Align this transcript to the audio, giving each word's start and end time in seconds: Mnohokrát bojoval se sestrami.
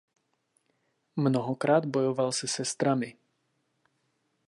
Mnohokrát 1.15 1.85
bojoval 1.85 2.31
se 2.31 2.47
sestrami. 2.47 3.17